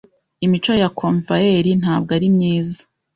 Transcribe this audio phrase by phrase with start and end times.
[0.45, 2.77] imico ya convoyeur,.ntabwo ari myiza